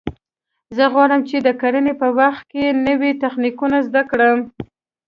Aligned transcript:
زه 0.75 0.83
غواړم 0.93 1.21
چې 1.29 1.37
د 1.41 1.47
کرنې 1.61 1.93
په 2.01 2.07
برخه 2.17 2.43
کې 2.51 2.63
نوي 2.87 3.11
تخنیکونه 3.23 3.77
زده 3.87 4.01
کړم 4.11 4.39